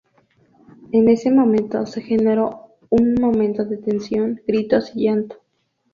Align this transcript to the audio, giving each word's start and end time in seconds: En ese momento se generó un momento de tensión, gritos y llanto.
En 0.93 1.09
ese 1.09 1.29
momento 1.29 1.85
se 1.85 2.01
generó 2.01 2.69
un 2.89 3.13
momento 3.21 3.65
de 3.65 3.77
tensión, 3.77 4.41
gritos 4.47 4.93
y 4.95 5.03
llanto. 5.03 5.43